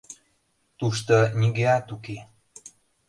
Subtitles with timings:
[0.79, 2.17] Тушто нигӧат уке.